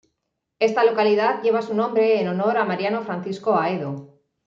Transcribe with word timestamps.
Esta 0.57 0.83
localidad 0.83 1.43
lleva 1.43 1.61
su 1.61 1.75
nombre 1.75 2.19
en 2.19 2.27
honor 2.29 2.57
a 2.57 2.65
Mariano 2.65 3.03
Francisco 3.03 3.53
Haedo. 3.55 4.19